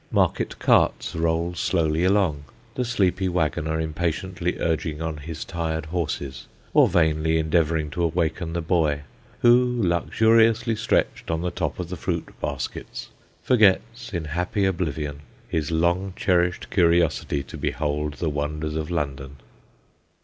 Market 0.09 0.57
carts 0.57 1.15
roll 1.15 1.53
slowly 1.53 2.03
along: 2.03 2.45
the 2.73 2.83
sleepy 2.83 3.29
waggoner 3.29 3.79
impatiently 3.79 4.57
urging 4.57 4.99
on 4.99 5.17
his 5.17 5.45
tired 5.45 5.85
horses 5.85 6.47
or 6.73 6.87
vainly 6.87 7.37
endeavouring 7.37 7.91
to 7.91 8.01
awaken 8.05 8.53
the 8.53 8.63
boy, 8.63 9.01
who, 9.41 9.53
luxuriously 9.79 10.75
stretched 10.75 11.29
on 11.29 11.41
the 11.41 11.51
top 11.51 11.77
of 11.77 11.89
the 11.89 11.97
fruit 11.97 12.29
baskets, 12.41 13.09
forgets, 13.43 14.11
in 14.11 14.25
happy 14.25 14.65
oblivion, 14.65 15.19
his 15.47 15.69
long 15.69 16.13
cherished 16.15 16.71
curiosity 16.71 17.43
to 17.43 17.55
behold 17.55 18.15
the 18.15 18.27
wonders 18.27 18.75
of 18.75 18.89
London. 18.89 19.35